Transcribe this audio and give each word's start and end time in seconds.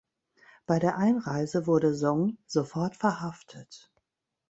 Bei 0.65 0.79
der 0.79 0.97
Einreise 0.97 1.67
wurde 1.67 1.93
Song 1.93 2.39
sofort 2.47 2.95
verhaftet. 2.95 3.93